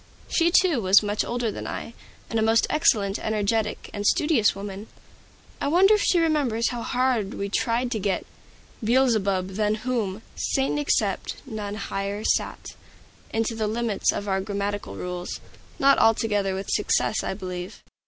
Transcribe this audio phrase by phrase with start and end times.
[0.27, 1.93] She, too, was much older than I,
[2.27, 4.87] and a most excellent, energetic, and studious young woman.
[5.61, 8.25] I wonder if she remembers how hard we tried to get
[8.83, 12.69] "Beelzebub than whom, Satan except, none higher sat,"
[13.31, 15.39] into the limits of our grammatical rules,
[15.77, 17.83] not altogether with success, I believe.